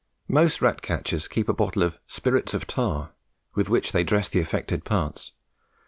Most 0.27 0.63
rat 0.63 0.81
catchers 0.81 1.27
keep 1.27 1.47
a 1.47 1.53
bottle 1.53 1.83
of 1.83 1.99
spirits 2.07 2.55
of 2.55 2.65
tar, 2.65 3.11
with 3.53 3.69
which 3.69 3.91
they 3.91 4.03
dress 4.03 4.29
the 4.29 4.39
affected 4.41 4.83
parts. 4.83 5.33